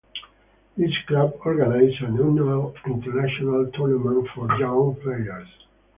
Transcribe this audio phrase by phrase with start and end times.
[0.75, 5.47] This club organizes an annual international tournament for young players.